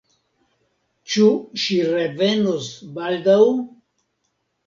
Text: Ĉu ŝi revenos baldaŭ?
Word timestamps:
Ĉu 1.15 1.27
ŝi 1.63 1.77
revenos 1.89 2.69
baldaŭ? 2.95 3.39